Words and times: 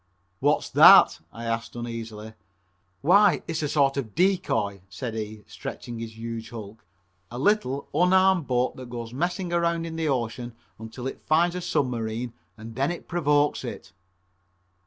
"What's 0.39 0.67
that?" 0.71 1.19
I 1.31 1.45
asked 1.45 1.75
uneasily. 1.75 2.33
"Why, 3.01 3.43
it's 3.47 3.61
a 3.61 3.69
sort 3.69 3.97
of 3.97 4.05
a 4.07 4.07
dee 4.09 4.39
coy," 4.39 4.81
said 4.89 5.13
he, 5.13 5.43
stretching 5.45 5.99
his 5.99 6.17
huge 6.17 6.49
hulk, 6.49 6.83
"a 7.29 7.37
little, 7.37 7.87
unarmed 7.93 8.47
boat 8.47 8.77
that 8.77 8.89
goes 8.89 9.13
messing 9.13 9.53
around 9.53 9.85
in 9.85 9.97
the 9.97 10.09
ocean 10.09 10.55
until 10.79 11.05
it 11.05 11.21
finds 11.27 11.55
a 11.55 11.61
submarine 11.61 12.33
and 12.57 12.73
then 12.75 12.89
it 12.89 13.07
provokes 13.07 13.63
it." 13.63 13.93